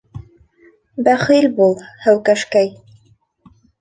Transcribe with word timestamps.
Бәхил 1.09 1.47
бул, 1.59 1.75
һәүкәшкәй... 2.07 2.73